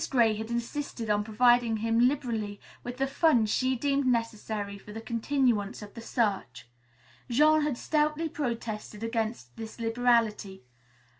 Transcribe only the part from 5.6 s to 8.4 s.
of the search. Jean had stoutly